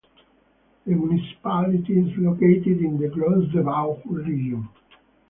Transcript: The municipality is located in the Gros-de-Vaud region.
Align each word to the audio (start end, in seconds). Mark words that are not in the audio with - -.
The 0.87 0.95
municipality 0.95 1.93
is 1.99 2.17
located 2.17 2.79
in 2.79 2.97
the 2.99 3.07
Gros-de-Vaud 3.07 4.01
region. 4.07 4.67